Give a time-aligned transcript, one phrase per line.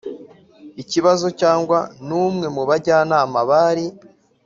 [0.81, 3.85] Ikibazo cyangwa n umwe mu bajyanama bari